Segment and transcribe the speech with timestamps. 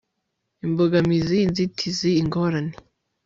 [0.65, 2.73] imbogamizi inzitizi, ingorane